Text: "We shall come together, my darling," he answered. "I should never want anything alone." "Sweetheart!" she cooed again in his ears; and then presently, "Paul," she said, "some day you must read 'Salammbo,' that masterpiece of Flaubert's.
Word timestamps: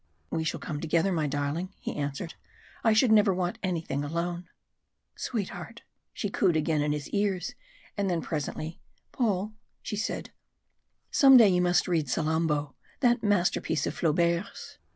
"We 0.31 0.43
shall 0.43 0.59
come 0.59 0.81
together, 0.81 1.11
my 1.11 1.27
darling," 1.27 1.75
he 1.79 1.95
answered. 1.95 2.33
"I 2.83 2.91
should 2.91 3.11
never 3.11 3.31
want 3.35 3.59
anything 3.61 4.03
alone." 4.03 4.49
"Sweetheart!" 5.15 5.83
she 6.11 6.27
cooed 6.31 6.55
again 6.57 6.81
in 6.81 6.91
his 6.91 7.07
ears; 7.11 7.53
and 7.95 8.09
then 8.09 8.23
presently, 8.23 8.79
"Paul," 9.11 9.53
she 9.83 9.95
said, 9.97 10.31
"some 11.11 11.37
day 11.37 11.49
you 11.49 11.61
must 11.61 11.87
read 11.87 12.09
'Salammbo,' 12.09 12.73
that 13.01 13.21
masterpiece 13.21 13.85
of 13.85 13.93
Flaubert's. 13.93 14.79